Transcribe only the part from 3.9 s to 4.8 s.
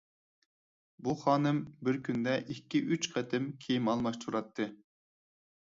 ئالماشتۇراتتى.